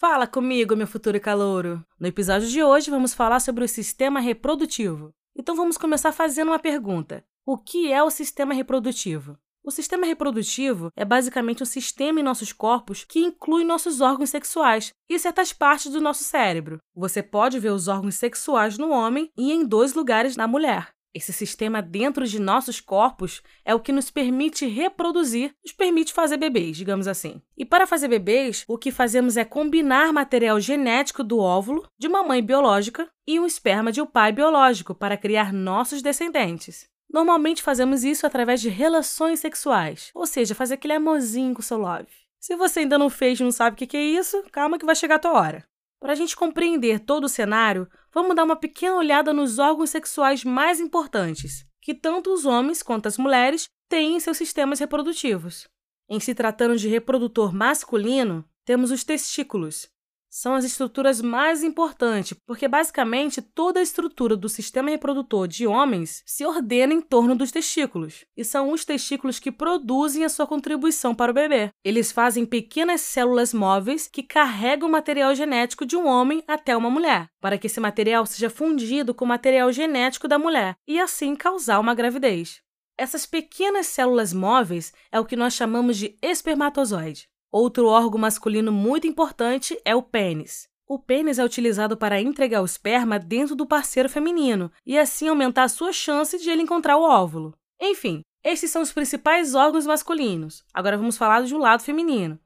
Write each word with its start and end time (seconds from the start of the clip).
Fala 0.00 0.26
comigo, 0.26 0.74
meu 0.74 0.86
futuro 0.86 1.20
calouro! 1.20 1.84
No 2.00 2.06
episódio 2.06 2.48
de 2.48 2.62
hoje 2.62 2.90
vamos 2.90 3.12
falar 3.12 3.38
sobre 3.38 3.62
o 3.62 3.68
sistema 3.68 4.18
reprodutivo. 4.18 5.12
Então 5.36 5.54
vamos 5.54 5.76
começar 5.76 6.10
fazendo 6.10 6.48
uma 6.48 6.58
pergunta: 6.58 7.22
O 7.44 7.58
que 7.58 7.92
é 7.92 8.02
o 8.02 8.08
sistema 8.08 8.54
reprodutivo? 8.54 9.36
O 9.62 9.70
sistema 9.70 10.06
reprodutivo 10.06 10.90
é 10.96 11.04
basicamente 11.04 11.62
um 11.62 11.66
sistema 11.66 12.18
em 12.18 12.22
nossos 12.22 12.50
corpos 12.50 13.04
que 13.04 13.18
inclui 13.18 13.62
nossos 13.62 14.00
órgãos 14.00 14.30
sexuais 14.30 14.90
e 15.06 15.18
certas 15.18 15.52
partes 15.52 15.92
do 15.92 16.00
nosso 16.00 16.24
cérebro. 16.24 16.78
Você 16.94 17.22
pode 17.22 17.58
ver 17.58 17.70
os 17.70 17.86
órgãos 17.86 18.14
sexuais 18.14 18.78
no 18.78 18.88
homem 18.88 19.30
e 19.36 19.52
em 19.52 19.66
dois 19.66 19.92
lugares 19.92 20.34
na 20.34 20.48
mulher. 20.48 20.94
Esse 21.12 21.32
sistema 21.32 21.82
dentro 21.82 22.24
de 22.24 22.38
nossos 22.38 22.80
corpos 22.80 23.42
é 23.64 23.74
o 23.74 23.80
que 23.80 23.90
nos 23.90 24.10
permite 24.10 24.66
reproduzir, 24.66 25.52
nos 25.64 25.72
permite 25.72 26.12
fazer 26.12 26.36
bebês, 26.36 26.76
digamos 26.76 27.08
assim. 27.08 27.42
E 27.58 27.64
para 27.64 27.86
fazer 27.86 28.06
bebês, 28.06 28.64
o 28.68 28.78
que 28.78 28.92
fazemos 28.92 29.36
é 29.36 29.44
combinar 29.44 30.12
material 30.12 30.60
genético 30.60 31.24
do 31.24 31.38
óvulo 31.38 31.88
de 31.98 32.06
uma 32.06 32.22
mãe 32.22 32.40
biológica 32.40 33.08
e 33.26 33.40
um 33.40 33.46
esperma 33.46 33.90
de 33.90 34.00
um 34.00 34.06
pai 34.06 34.30
biológico 34.30 34.94
para 34.94 35.16
criar 35.16 35.52
nossos 35.52 36.00
descendentes. 36.00 36.88
Normalmente 37.12 37.60
fazemos 37.60 38.04
isso 38.04 38.24
através 38.24 38.60
de 38.60 38.68
relações 38.68 39.40
sexuais, 39.40 40.12
ou 40.14 40.26
seja, 40.26 40.54
fazer 40.54 40.74
aquele 40.74 40.94
amorzinho 40.94 41.54
com 41.54 41.60
o 41.60 41.64
seu 41.64 41.78
love. 41.78 42.06
Se 42.38 42.54
você 42.54 42.80
ainda 42.80 42.96
não 42.96 43.10
fez 43.10 43.40
e 43.40 43.42
não 43.42 43.50
sabe 43.50 43.74
o 43.74 43.86
que 43.86 43.96
é 43.96 44.02
isso, 44.02 44.44
calma 44.52 44.78
que 44.78 44.86
vai 44.86 44.94
chegar 44.94 45.16
a 45.16 45.18
tua 45.18 45.32
hora. 45.32 45.64
Para 46.00 46.12
a 46.14 46.16
gente 46.16 46.34
compreender 46.34 47.00
todo 47.00 47.24
o 47.24 47.28
cenário, 47.28 47.86
vamos 48.12 48.34
dar 48.34 48.44
uma 48.44 48.56
pequena 48.56 48.96
olhada 48.96 49.34
nos 49.34 49.58
órgãos 49.58 49.90
sexuais 49.90 50.42
mais 50.42 50.80
importantes, 50.80 51.66
que 51.78 51.94
tanto 51.94 52.32
os 52.32 52.46
homens 52.46 52.82
quanto 52.82 53.06
as 53.06 53.18
mulheres 53.18 53.68
têm 53.86 54.16
em 54.16 54.20
seus 54.20 54.38
sistemas 54.38 54.80
reprodutivos. 54.80 55.68
Em 56.08 56.18
se 56.18 56.34
tratando 56.34 56.76
de 56.78 56.88
reprodutor 56.88 57.54
masculino, 57.54 58.44
temos 58.64 58.90
os 58.90 59.04
testículos, 59.04 59.90
são 60.30 60.54
as 60.54 60.64
estruturas 60.64 61.20
mais 61.20 61.64
importantes, 61.64 62.38
porque 62.46 62.68
basicamente 62.68 63.42
toda 63.42 63.80
a 63.80 63.82
estrutura 63.82 64.36
do 64.36 64.48
sistema 64.48 64.90
reprodutor 64.90 65.48
de 65.48 65.66
homens 65.66 66.22
se 66.24 66.46
ordena 66.46 66.94
em 66.94 67.00
torno 67.00 67.34
dos 67.34 67.50
testículos, 67.50 68.24
e 68.36 68.44
são 68.44 68.70
os 68.70 68.84
testículos 68.84 69.40
que 69.40 69.50
produzem 69.50 70.24
a 70.24 70.28
sua 70.28 70.46
contribuição 70.46 71.14
para 71.14 71.32
o 71.32 71.34
bebê. 71.34 71.70
Eles 71.84 72.12
fazem 72.12 72.46
pequenas 72.46 73.00
células 73.00 73.52
móveis 73.52 74.06
que 74.06 74.22
carregam 74.22 74.88
o 74.88 74.92
material 74.92 75.34
genético 75.34 75.84
de 75.84 75.96
um 75.96 76.06
homem 76.06 76.42
até 76.46 76.76
uma 76.76 76.88
mulher, 76.88 77.28
para 77.40 77.58
que 77.58 77.66
esse 77.66 77.80
material 77.80 78.24
seja 78.24 78.48
fundido 78.48 79.12
com 79.12 79.24
o 79.24 79.28
material 79.28 79.72
genético 79.72 80.28
da 80.28 80.38
mulher 80.38 80.76
e 80.86 81.00
assim 81.00 81.34
causar 81.34 81.80
uma 81.80 81.94
gravidez. 81.94 82.60
Essas 83.00 83.24
pequenas 83.24 83.86
células 83.86 84.30
móveis 84.30 84.92
é 85.10 85.18
o 85.18 85.24
que 85.24 85.34
nós 85.34 85.54
chamamos 85.54 85.96
de 85.96 86.18
espermatozoide. 86.20 87.29
Outro 87.52 87.88
órgão 87.88 88.20
masculino 88.20 88.70
muito 88.70 89.08
importante 89.08 89.76
é 89.84 89.94
o 89.94 90.02
pênis. 90.02 90.68
O 90.86 90.98
pênis 90.98 91.38
é 91.38 91.44
utilizado 91.44 91.96
para 91.96 92.20
entregar 92.20 92.62
o 92.62 92.64
esperma 92.64 93.18
dentro 93.18 93.56
do 93.56 93.66
parceiro 93.66 94.08
feminino 94.08 94.70
e 94.86 94.96
assim 94.96 95.28
aumentar 95.28 95.64
a 95.64 95.68
sua 95.68 95.92
chance 95.92 96.38
de 96.38 96.48
ele 96.48 96.62
encontrar 96.62 96.96
o 96.96 97.02
óvulo. 97.02 97.54
Enfim, 97.80 98.22
esses 98.44 98.70
são 98.70 98.82
os 98.82 98.92
principais 98.92 99.54
órgãos 99.54 99.84
masculinos. 99.84 100.64
Agora 100.72 100.96
vamos 100.96 101.16
falar 101.16 101.42
de 101.42 101.54
um 101.54 101.58
lado 101.58 101.82
feminino. 101.82 102.38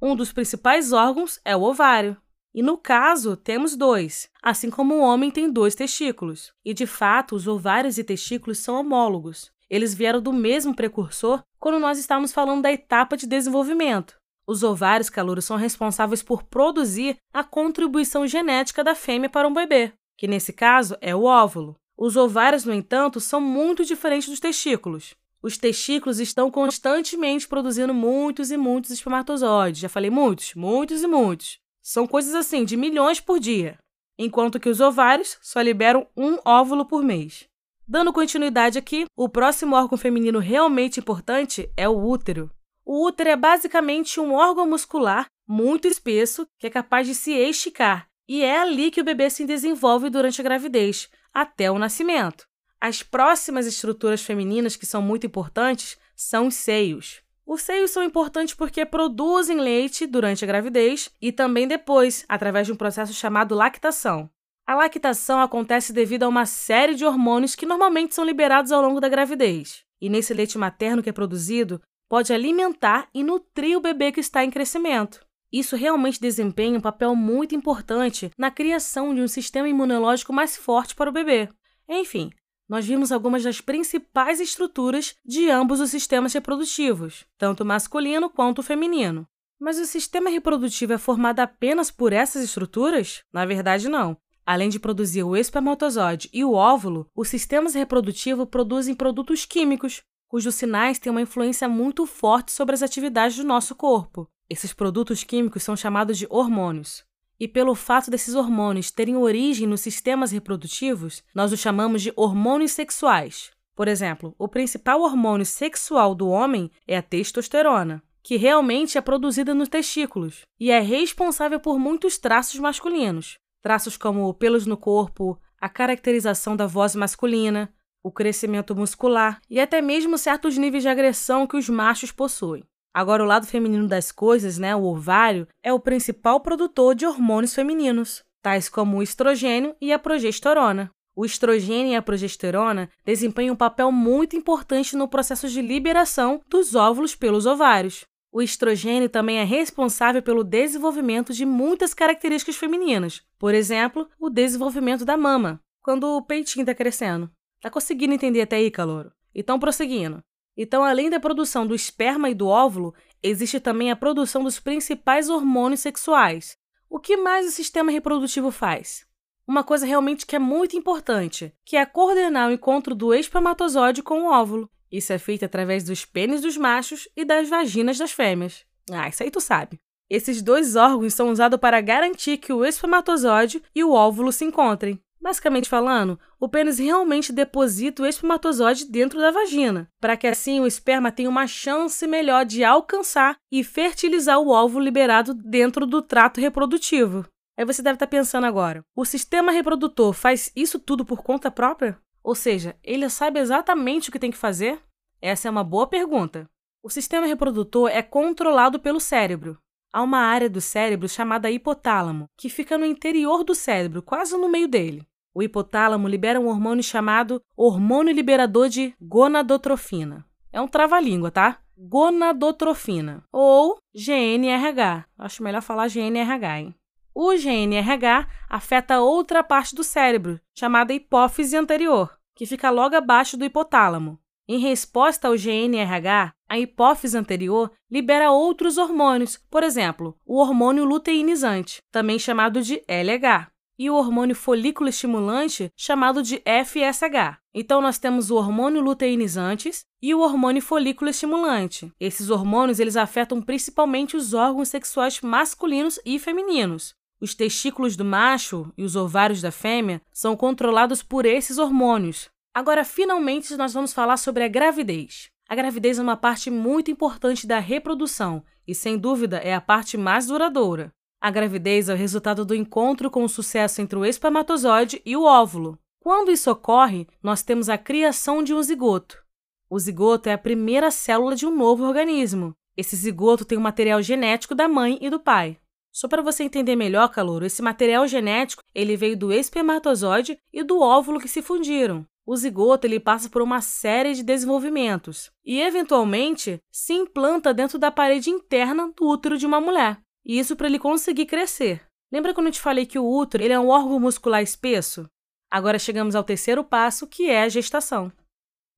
Um 0.00 0.14
dos 0.14 0.32
principais 0.32 0.92
órgãos 0.92 1.40
é 1.44 1.56
o 1.56 1.62
ovário. 1.62 2.16
E 2.54 2.62
no 2.62 2.76
caso, 2.76 3.36
temos 3.36 3.76
dois, 3.76 4.28
assim 4.42 4.68
como 4.68 4.94
o 4.94 5.00
homem 5.00 5.30
tem 5.30 5.50
dois 5.50 5.74
testículos. 5.74 6.52
E 6.64 6.74
de 6.74 6.86
fato, 6.86 7.34
os 7.34 7.46
ovários 7.46 7.96
e 7.96 8.04
testículos 8.04 8.58
são 8.58 8.78
homólogos. 8.78 9.50
Eles 9.70 9.94
vieram 9.94 10.20
do 10.20 10.32
mesmo 10.32 10.74
precursor 10.74 11.42
quando 11.58 11.78
nós 11.78 11.98
estávamos 11.98 12.32
falando 12.32 12.62
da 12.62 12.72
etapa 12.72 13.16
de 13.16 13.26
desenvolvimento. 13.26 14.19
Os 14.50 14.64
ovários 14.64 15.08
calouros 15.08 15.44
são 15.44 15.56
responsáveis 15.56 16.24
por 16.24 16.42
produzir 16.42 17.16
a 17.32 17.44
contribuição 17.44 18.26
genética 18.26 18.82
da 18.82 18.96
fêmea 18.96 19.30
para 19.30 19.46
um 19.46 19.54
bebê, 19.54 19.92
que 20.18 20.26
nesse 20.26 20.52
caso 20.52 20.96
é 21.00 21.14
o 21.14 21.22
óvulo. 21.22 21.76
Os 21.96 22.16
ovários, 22.16 22.64
no 22.64 22.74
entanto, 22.74 23.20
são 23.20 23.40
muito 23.40 23.84
diferentes 23.84 24.28
dos 24.28 24.40
testículos. 24.40 25.14
Os 25.40 25.56
testículos 25.56 26.18
estão 26.18 26.50
constantemente 26.50 27.46
produzindo 27.46 27.94
muitos 27.94 28.50
e 28.50 28.56
muitos 28.56 28.90
espermatozoides. 28.90 29.82
Já 29.82 29.88
falei 29.88 30.10
muitos, 30.10 30.52
muitos 30.56 31.00
e 31.00 31.06
muitos. 31.06 31.60
São 31.80 32.04
coisas 32.04 32.34
assim, 32.34 32.64
de 32.64 32.76
milhões 32.76 33.20
por 33.20 33.38
dia. 33.38 33.78
Enquanto 34.18 34.58
que 34.58 34.68
os 34.68 34.80
ovários 34.80 35.38
só 35.40 35.60
liberam 35.60 36.08
um 36.16 36.38
óvulo 36.44 36.84
por 36.84 37.04
mês. 37.04 37.44
Dando 37.86 38.12
continuidade 38.12 38.76
aqui, 38.76 39.04
o 39.16 39.28
próximo 39.28 39.76
órgão 39.76 39.96
feminino 39.96 40.40
realmente 40.40 40.98
importante 40.98 41.70
é 41.76 41.88
o 41.88 42.04
útero. 42.04 42.50
O 42.92 43.06
útero 43.06 43.30
é 43.30 43.36
basicamente 43.36 44.18
um 44.18 44.34
órgão 44.34 44.68
muscular 44.68 45.26
muito 45.46 45.86
espesso 45.86 46.44
que 46.58 46.66
é 46.66 46.70
capaz 46.70 47.06
de 47.06 47.14
se 47.14 47.30
esticar, 47.30 48.08
e 48.28 48.42
é 48.42 48.58
ali 48.58 48.90
que 48.90 49.00
o 49.00 49.04
bebê 49.04 49.30
se 49.30 49.46
desenvolve 49.46 50.10
durante 50.10 50.40
a 50.40 50.42
gravidez, 50.42 51.08
até 51.32 51.70
o 51.70 51.78
nascimento. 51.78 52.48
As 52.80 53.00
próximas 53.00 53.64
estruturas 53.64 54.22
femininas 54.22 54.74
que 54.74 54.86
são 54.86 55.00
muito 55.00 55.24
importantes 55.24 55.96
são 56.16 56.48
os 56.48 56.56
seios. 56.56 57.22
Os 57.46 57.62
seios 57.62 57.92
são 57.92 58.02
importantes 58.02 58.54
porque 58.54 58.84
produzem 58.84 59.60
leite 59.60 60.04
durante 60.04 60.42
a 60.42 60.48
gravidez 60.48 61.12
e 61.22 61.30
também 61.30 61.68
depois, 61.68 62.24
através 62.28 62.66
de 62.66 62.72
um 62.72 62.76
processo 62.76 63.14
chamado 63.14 63.54
lactação. 63.54 64.28
A 64.66 64.74
lactação 64.74 65.40
acontece 65.40 65.92
devido 65.92 66.24
a 66.24 66.28
uma 66.28 66.44
série 66.44 66.96
de 66.96 67.04
hormônios 67.04 67.54
que 67.54 67.66
normalmente 67.66 68.16
são 68.16 68.24
liberados 68.24 68.72
ao 68.72 68.82
longo 68.82 69.00
da 69.00 69.08
gravidez. 69.08 69.84
E 70.00 70.08
nesse 70.08 70.34
leite 70.34 70.58
materno 70.58 71.02
que 71.04 71.10
é 71.10 71.12
produzido, 71.12 71.80
pode 72.10 72.32
alimentar 72.32 73.08
e 73.14 73.22
nutrir 73.22 73.78
o 73.78 73.80
bebê 73.80 74.10
que 74.10 74.18
está 74.18 74.44
em 74.44 74.50
crescimento. 74.50 75.24
Isso 75.52 75.76
realmente 75.76 76.20
desempenha 76.20 76.76
um 76.76 76.80
papel 76.80 77.14
muito 77.14 77.54
importante 77.54 78.32
na 78.36 78.50
criação 78.50 79.14
de 79.14 79.20
um 79.20 79.28
sistema 79.28 79.68
imunológico 79.68 80.32
mais 80.32 80.56
forte 80.56 80.92
para 80.96 81.08
o 81.08 81.12
bebê. 81.12 81.48
Enfim, 81.88 82.32
nós 82.68 82.84
vimos 82.84 83.12
algumas 83.12 83.44
das 83.44 83.60
principais 83.60 84.40
estruturas 84.40 85.14
de 85.24 85.48
ambos 85.50 85.78
os 85.78 85.90
sistemas 85.90 86.32
reprodutivos, 86.32 87.26
tanto 87.38 87.62
o 87.62 87.66
masculino 87.66 88.28
quanto 88.28 88.58
o 88.58 88.64
feminino. 88.64 89.24
Mas 89.60 89.78
o 89.78 89.86
sistema 89.86 90.30
reprodutivo 90.30 90.92
é 90.92 90.98
formado 90.98 91.38
apenas 91.38 91.92
por 91.92 92.12
essas 92.12 92.42
estruturas? 92.42 93.22
Na 93.32 93.46
verdade, 93.46 93.88
não. 93.88 94.16
Além 94.44 94.68
de 94.68 94.80
produzir 94.80 95.22
o 95.22 95.36
espermatozoide 95.36 96.28
e 96.32 96.44
o 96.44 96.54
óvulo, 96.54 97.08
os 97.14 97.28
sistemas 97.28 97.74
reprodutivos 97.74 98.48
produzem 98.48 98.96
produtos 98.96 99.44
químicos, 99.44 100.02
cujos 100.30 100.54
sinais 100.54 100.96
têm 101.00 101.10
uma 101.10 101.20
influência 101.20 101.68
muito 101.68 102.06
forte 102.06 102.52
sobre 102.52 102.72
as 102.72 102.84
atividades 102.84 103.36
do 103.36 103.42
nosso 103.42 103.74
corpo. 103.74 104.30
Esses 104.48 104.72
produtos 104.72 105.24
químicos 105.24 105.64
são 105.64 105.76
chamados 105.76 106.16
de 106.16 106.26
hormônios. 106.30 107.04
E 107.38 107.48
pelo 107.48 107.74
fato 107.74 108.12
desses 108.12 108.36
hormônios 108.36 108.92
terem 108.92 109.16
origem 109.16 109.66
nos 109.66 109.80
sistemas 109.80 110.30
reprodutivos, 110.30 111.24
nós 111.34 111.52
os 111.52 111.58
chamamos 111.58 112.00
de 112.00 112.12
hormônios 112.14 112.70
sexuais. 112.70 113.50
Por 113.74 113.88
exemplo, 113.88 114.32
o 114.38 114.46
principal 114.46 115.00
hormônio 115.00 115.44
sexual 115.44 116.14
do 116.14 116.28
homem 116.28 116.70
é 116.86 116.96
a 116.96 117.02
testosterona, 117.02 118.00
que 118.22 118.36
realmente 118.36 118.96
é 118.96 119.00
produzida 119.00 119.52
nos 119.52 119.68
testículos 119.68 120.42
e 120.60 120.70
é 120.70 120.78
responsável 120.78 121.58
por 121.58 121.76
muitos 121.76 122.18
traços 122.18 122.60
masculinos. 122.60 123.36
Traços 123.60 123.96
como 123.96 124.32
pelos 124.34 124.64
no 124.64 124.76
corpo, 124.76 125.36
a 125.60 125.68
caracterização 125.68 126.54
da 126.54 126.68
voz 126.68 126.94
masculina, 126.94 127.72
o 128.02 128.10
crescimento 128.10 128.74
muscular 128.74 129.40
e 129.48 129.60
até 129.60 129.80
mesmo 129.80 130.16
certos 130.16 130.56
níveis 130.56 130.82
de 130.82 130.88
agressão 130.88 131.46
que 131.46 131.56
os 131.56 131.68
machos 131.68 132.12
possuem. 132.12 132.64
Agora, 132.92 133.22
o 133.22 133.26
lado 133.26 133.46
feminino 133.46 133.86
das 133.86 134.10
coisas, 134.10 134.58
né, 134.58 134.74
o 134.74 134.82
ovário, 134.82 135.46
é 135.62 135.72
o 135.72 135.78
principal 135.78 136.40
produtor 136.40 136.94
de 136.94 137.06
hormônios 137.06 137.54
femininos, 137.54 138.24
tais 138.42 138.68
como 138.68 138.98
o 138.98 139.02
estrogênio 139.02 139.76
e 139.80 139.92
a 139.92 139.98
progesterona. 139.98 140.90
O 141.14 141.24
estrogênio 141.24 141.92
e 141.92 141.96
a 141.96 142.02
progesterona 142.02 142.88
desempenham 143.04 143.54
um 143.54 143.56
papel 143.56 143.92
muito 143.92 144.36
importante 144.36 144.96
no 144.96 145.08
processo 145.08 145.48
de 145.48 145.60
liberação 145.60 146.40
dos 146.48 146.74
óvulos 146.74 147.14
pelos 147.14 147.46
ovários. 147.46 148.04
O 148.32 148.40
estrogênio 148.40 149.08
também 149.08 149.38
é 149.38 149.44
responsável 149.44 150.22
pelo 150.22 150.44
desenvolvimento 150.44 151.32
de 151.32 151.44
muitas 151.44 151.92
características 151.92 152.56
femininas, 152.56 153.22
por 153.38 153.54
exemplo, 153.54 154.08
o 154.18 154.30
desenvolvimento 154.30 155.04
da 155.04 155.16
mama, 155.16 155.60
quando 155.82 156.04
o 156.04 156.22
peitinho 156.22 156.62
está 156.62 156.74
crescendo. 156.74 157.30
Tá 157.60 157.70
conseguindo 157.70 158.14
entender 158.14 158.40
até 158.40 158.56
aí, 158.56 158.70
calouro? 158.70 159.12
Então, 159.34 159.58
prosseguindo. 159.58 160.22
Então, 160.56 160.82
além 160.82 161.08
da 161.08 161.20
produção 161.20 161.66
do 161.66 161.74
esperma 161.74 162.28
e 162.28 162.34
do 162.34 162.48
óvulo, 162.48 162.94
existe 163.22 163.60
também 163.60 163.90
a 163.90 163.96
produção 163.96 164.42
dos 164.42 164.58
principais 164.58 165.28
hormônios 165.28 165.80
sexuais. 165.80 166.56
O 166.88 166.98
que 166.98 167.16
mais 167.16 167.46
o 167.46 167.50
sistema 167.50 167.90
reprodutivo 167.90 168.50
faz? 168.50 169.06
Uma 169.46 169.64
coisa 169.64 169.86
realmente 169.86 170.26
que 170.26 170.36
é 170.36 170.38
muito 170.38 170.76
importante, 170.76 171.52
que 171.64 171.76
é 171.76 171.84
coordenar 171.84 172.48
o 172.48 172.52
encontro 172.52 172.94
do 172.94 173.14
espermatozoide 173.14 174.02
com 174.02 174.22
o 174.22 174.32
óvulo. 174.32 174.70
Isso 174.90 175.12
é 175.12 175.18
feito 175.18 175.44
através 175.44 175.84
dos 175.84 176.04
pênis 176.04 176.40
dos 176.40 176.56
machos 176.56 177.08
e 177.16 177.24
das 177.24 177.48
vaginas 177.48 177.96
das 177.96 178.12
fêmeas. 178.12 178.64
Ah, 178.90 179.08
isso 179.08 179.22
aí 179.22 179.30
tu 179.30 179.40
sabe. 179.40 179.80
Esses 180.08 180.42
dois 180.42 180.74
órgãos 180.74 181.14
são 181.14 181.30
usados 181.30 181.60
para 181.60 181.80
garantir 181.80 182.38
que 182.38 182.52
o 182.52 182.64
espermatozoide 182.64 183.62
e 183.74 183.84
o 183.84 183.92
óvulo 183.92 184.32
se 184.32 184.44
encontrem. 184.44 185.00
Basicamente 185.22 185.68
falando, 185.68 186.18
o 186.38 186.48
pênis 186.48 186.78
realmente 186.78 187.30
deposita 187.30 188.02
o 188.02 188.06
espermatozoide 188.06 188.86
dentro 188.86 189.20
da 189.20 189.30
vagina, 189.30 189.90
para 190.00 190.16
que 190.16 190.26
assim 190.26 190.60
o 190.60 190.66
esperma 190.66 191.12
tenha 191.12 191.28
uma 191.28 191.46
chance 191.46 192.06
melhor 192.06 192.46
de 192.46 192.64
alcançar 192.64 193.36
e 193.52 193.62
fertilizar 193.62 194.38
o 194.38 194.48
óvulo 194.48 194.82
liberado 194.82 195.34
dentro 195.34 195.84
do 195.84 196.00
trato 196.00 196.40
reprodutivo. 196.40 197.26
Aí 197.58 197.66
você 197.66 197.82
deve 197.82 197.96
estar 197.96 198.06
pensando 198.06 198.46
agora: 198.46 198.82
o 198.96 199.04
sistema 199.04 199.52
reprodutor 199.52 200.14
faz 200.14 200.50
isso 200.56 200.78
tudo 200.78 201.04
por 201.04 201.22
conta 201.22 201.50
própria? 201.50 201.98
Ou 202.22 202.34
seja, 202.34 202.76
ele 202.82 203.08
sabe 203.10 203.38
exatamente 203.40 204.08
o 204.08 204.12
que 204.12 204.18
tem 204.18 204.30
que 204.30 204.36
fazer? 204.38 204.80
Essa 205.20 205.48
é 205.48 205.50
uma 205.50 205.64
boa 205.64 205.86
pergunta. 205.86 206.48
O 206.82 206.88
sistema 206.88 207.26
reprodutor 207.26 207.90
é 207.90 208.02
controlado 208.02 208.80
pelo 208.80 208.98
cérebro. 208.98 209.58
Há 209.92 210.02
uma 210.02 210.20
área 210.20 210.48
do 210.48 210.60
cérebro 210.60 211.08
chamada 211.08 211.50
hipotálamo, 211.50 212.26
que 212.38 212.48
fica 212.48 212.78
no 212.78 212.86
interior 212.86 213.44
do 213.44 213.54
cérebro, 213.54 214.02
quase 214.02 214.36
no 214.36 214.48
meio 214.48 214.68
dele. 214.68 215.06
O 215.32 215.42
hipotálamo 215.42 216.08
libera 216.08 216.40
um 216.40 216.48
hormônio 216.48 216.82
chamado 216.82 217.40
hormônio 217.56 218.12
liberador 218.12 218.68
de 218.68 218.94
gonadotrofina. 219.00 220.26
É 220.52 220.60
um 220.60 220.66
trava-língua, 220.66 221.30
tá? 221.30 221.58
Gonadotrofina 221.76 223.24
ou 223.32 223.78
GNRH. 223.94 225.06
Acho 225.16 225.42
melhor 225.42 225.62
falar 225.62 225.88
GNRH, 225.88 226.58
hein? 226.58 226.74
O 227.14 227.32
GNRH 227.32 228.26
afeta 228.48 229.00
outra 229.00 229.42
parte 229.42 229.74
do 229.74 229.84
cérebro, 229.84 230.40
chamada 230.54 230.92
hipófise 230.92 231.56
anterior, 231.56 232.16
que 232.34 232.46
fica 232.46 232.70
logo 232.70 232.96
abaixo 232.96 233.36
do 233.36 233.44
hipotálamo. 233.44 234.18
Em 234.48 234.58
resposta 234.58 235.28
ao 235.28 235.34
GNRH, 235.36 236.32
a 236.48 236.58
hipófise 236.58 237.16
anterior 237.16 237.70
libera 237.88 238.32
outros 238.32 238.78
hormônios, 238.78 239.36
por 239.48 239.62
exemplo, 239.62 240.18
o 240.26 240.38
hormônio 240.38 240.84
luteinizante, 240.84 241.80
também 241.92 242.18
chamado 242.18 242.60
de 242.60 242.82
LH, 242.88 243.48
e 243.80 243.88
o 243.88 243.94
hormônio 243.94 244.36
folículo 244.36 244.90
estimulante, 244.90 245.72
chamado 245.74 246.22
de 246.22 246.42
FSH. 246.44 247.40
Então 247.54 247.80
nós 247.80 247.98
temos 247.98 248.30
o 248.30 248.36
hormônio 248.36 248.82
luteinizantes 248.82 249.86
e 250.02 250.14
o 250.14 250.20
hormônio 250.20 250.60
folículo 250.60 251.08
estimulante. 251.08 251.90
Esses 251.98 252.28
hormônios 252.28 252.78
eles 252.78 252.94
afetam 252.94 253.40
principalmente 253.40 254.18
os 254.18 254.34
órgãos 254.34 254.68
sexuais 254.68 255.22
masculinos 255.22 255.98
e 256.04 256.18
femininos. 256.18 256.94
Os 257.18 257.34
testículos 257.34 257.96
do 257.96 258.04
macho 258.04 258.70
e 258.76 258.84
os 258.84 258.96
ovários 258.96 259.40
da 259.40 259.50
fêmea 259.50 260.02
são 260.12 260.36
controlados 260.36 261.02
por 261.02 261.24
esses 261.24 261.56
hormônios. 261.56 262.28
Agora, 262.52 262.84
finalmente, 262.84 263.56
nós 263.56 263.72
vamos 263.72 263.94
falar 263.94 264.18
sobre 264.18 264.44
a 264.44 264.48
gravidez. 264.48 265.30
A 265.48 265.54
gravidez 265.54 265.98
é 265.98 266.02
uma 266.02 266.18
parte 266.18 266.50
muito 266.50 266.90
importante 266.90 267.46
da 267.46 267.58
reprodução 267.58 268.44
e, 268.68 268.74
sem 268.74 268.98
dúvida, 268.98 269.38
é 269.38 269.54
a 269.54 269.60
parte 269.60 269.96
mais 269.96 270.26
duradoura. 270.26 270.92
A 271.20 271.30
gravidez 271.30 271.88
é 271.88 271.94
o 271.94 271.96
resultado 271.96 272.44
do 272.44 272.54
encontro 272.54 273.10
com 273.10 273.22
o 273.22 273.28
sucesso 273.28 273.82
entre 273.82 273.98
o 273.98 274.04
espermatozoide 274.04 275.02
e 275.04 275.16
o 275.16 275.24
óvulo. 275.24 275.78
Quando 276.00 276.30
isso 276.30 276.50
ocorre, 276.50 277.06
nós 277.22 277.42
temos 277.42 277.68
a 277.68 277.76
criação 277.76 278.42
de 278.42 278.54
um 278.54 278.62
zigoto. 278.62 279.22
O 279.68 279.78
zigoto 279.78 280.28
é 280.28 280.32
a 280.32 280.38
primeira 280.38 280.90
célula 280.90 281.36
de 281.36 281.44
um 281.44 281.54
novo 281.54 281.84
organismo. 281.84 282.54
Esse 282.76 282.96
zigoto 282.96 283.44
tem 283.44 283.58
o 283.58 283.60
material 283.60 284.00
genético 284.00 284.54
da 284.54 284.66
mãe 284.66 284.98
e 285.00 285.10
do 285.10 285.20
pai. 285.20 285.58
Só 285.92 286.08
para 286.08 286.22
você 286.22 286.44
entender 286.44 286.74
melhor, 286.76 287.08
calouro, 287.08 287.44
esse 287.44 287.60
material 287.60 288.06
genético 288.08 288.62
ele 288.74 288.96
veio 288.96 289.16
do 289.16 289.32
espermatozoide 289.32 290.38
e 290.52 290.62
do 290.62 290.80
óvulo 290.80 291.20
que 291.20 291.28
se 291.28 291.42
fundiram 291.42 292.06
o 292.30 292.36
zigoto 292.36 292.86
ele 292.86 293.00
passa 293.00 293.28
por 293.28 293.42
uma 293.42 293.60
série 293.60 294.14
de 294.14 294.22
desenvolvimentos 294.22 295.32
e, 295.44 295.60
eventualmente, 295.60 296.60
se 296.70 296.92
implanta 296.92 297.52
dentro 297.52 297.76
da 297.76 297.90
parede 297.90 298.30
interna 298.30 298.92
do 298.96 299.08
útero 299.08 299.36
de 299.36 299.44
uma 299.44 299.60
mulher. 299.60 299.98
Isso 300.24 300.56
para 300.56 300.66
ele 300.66 300.78
conseguir 300.78 301.26
crescer. 301.26 301.84
Lembra 302.12 302.34
quando 302.34 302.46
eu 302.46 302.52
te 302.52 302.60
falei 302.60 302.86
que 302.86 302.98
o 302.98 303.08
útero 303.08 303.44
ele 303.44 303.52
é 303.54 303.60
um 303.60 303.68
órgão 303.68 303.98
muscular 304.00 304.42
espesso? 304.42 305.08
Agora 305.50 305.78
chegamos 305.78 306.14
ao 306.14 306.24
terceiro 306.24 306.62
passo, 306.62 307.06
que 307.06 307.28
é 307.28 307.42
a 307.42 307.48
gestação. 307.48 308.12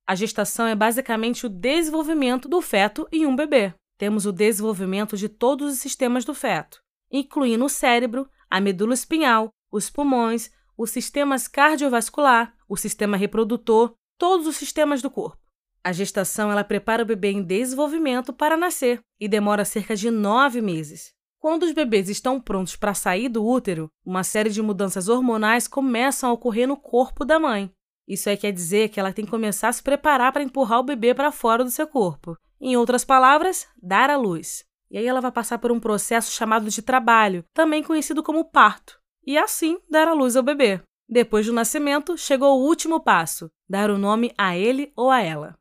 A 0.05 0.15
gestação 0.15 0.67
é 0.67 0.75
basicamente 0.75 1.45
o 1.45 1.49
desenvolvimento 1.49 2.49
do 2.49 2.61
feto 2.61 3.07
em 3.11 3.25
um 3.25 3.35
bebê. 3.35 3.73
Temos 3.97 4.25
o 4.25 4.31
desenvolvimento 4.31 5.15
de 5.15 5.29
todos 5.29 5.73
os 5.73 5.79
sistemas 5.79 6.25
do 6.25 6.33
feto, 6.33 6.81
incluindo 7.11 7.65
o 7.65 7.69
cérebro, 7.69 8.29
a 8.49 8.59
medula 8.59 8.93
espinhal, 8.93 9.49
os 9.71 9.89
pulmões, 9.89 10.51
os 10.77 10.89
sistemas 10.89 11.47
cardiovascular, 11.47 12.55
o 12.67 12.75
sistema 12.75 13.15
reprodutor, 13.15 13.93
todos 14.17 14.45
os 14.45 14.57
sistemas 14.57 15.01
do 15.01 15.09
corpo. 15.09 15.37
A 15.83 15.91
gestação 15.91 16.51
ela 16.51 16.63
prepara 16.63 17.03
o 17.03 17.05
bebê 17.05 17.31
em 17.31 17.43
desenvolvimento 17.43 18.33
para 18.33 18.57
nascer 18.57 18.99
e 19.19 19.27
demora 19.27 19.65
cerca 19.65 19.95
de 19.95 20.09
nove 20.09 20.61
meses. 20.61 21.13
Quando 21.43 21.63
os 21.63 21.73
bebês 21.73 22.07
estão 22.07 22.39
prontos 22.39 22.77
para 22.77 22.93
sair 22.93 23.27
do 23.27 23.45
útero, 23.45 23.91
uma 24.05 24.23
série 24.23 24.49
de 24.49 24.61
mudanças 24.61 25.09
hormonais 25.09 25.67
começam 25.67 26.29
a 26.29 26.31
ocorrer 26.31 26.65
no 26.65 26.77
corpo 26.77 27.25
da 27.25 27.37
mãe. 27.37 27.69
Isso 28.07 28.29
aí 28.29 28.37
quer 28.37 28.53
dizer 28.53 28.87
que 28.87 28.97
ela 28.97 29.11
tem 29.11 29.25
que 29.25 29.31
começar 29.31 29.67
a 29.67 29.73
se 29.73 29.83
preparar 29.83 30.31
para 30.31 30.41
empurrar 30.41 30.79
o 30.79 30.83
bebê 30.83 31.13
para 31.13 31.33
fora 31.33 31.61
do 31.61 31.69
seu 31.69 31.85
corpo. 31.85 32.37
Em 32.61 32.77
outras 32.77 33.03
palavras, 33.03 33.67
dar 33.75 34.09
à 34.09 34.15
luz. 34.15 34.63
E 34.89 34.97
aí 34.97 35.05
ela 35.05 35.19
vai 35.19 35.33
passar 35.33 35.57
por 35.57 35.69
um 35.69 35.81
processo 35.81 36.31
chamado 36.31 36.69
de 36.69 36.81
trabalho, 36.81 37.43
também 37.53 37.83
conhecido 37.83 38.23
como 38.23 38.49
parto 38.49 38.97
e 39.27 39.37
assim 39.37 39.77
dar 39.89 40.07
à 40.07 40.13
luz 40.13 40.37
ao 40.37 40.43
bebê. 40.43 40.79
Depois 41.09 41.45
do 41.45 41.51
nascimento, 41.51 42.17
chegou 42.17 42.57
o 42.57 42.65
último 42.65 43.01
passo: 43.01 43.51
dar 43.67 43.91
o 43.91 43.97
nome 43.97 44.33
a 44.37 44.55
ele 44.55 44.93
ou 44.95 45.11
a 45.11 45.21
ela. 45.21 45.57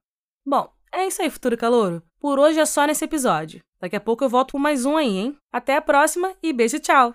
Bom, 0.47 0.73
é 0.93 1.09
isso 1.09 1.21
aí, 1.23 1.29
futuro 1.29 1.57
calouro. 1.57 2.05
Por 2.21 2.39
hoje 2.39 2.61
é 2.61 2.67
só 2.67 2.87
nesse 2.87 3.05
episódio. 3.05 3.61
Daqui 3.83 3.97
a 3.97 4.01
pouco 4.01 4.23
eu 4.23 4.29
volto 4.29 4.53
com 4.53 4.61
mais 4.61 4.87
um 4.87 4.97
aí, 4.97 5.19
hein? 5.19 5.37
Até 5.53 5.75
a 5.75 5.83
próxima 5.83 6.37
e 6.41 6.53
beijo, 6.53 6.79
tchau! 6.79 7.13